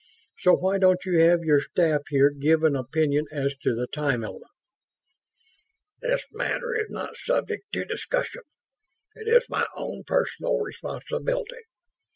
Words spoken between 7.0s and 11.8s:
subject to discussion. It is my own personal responsibility.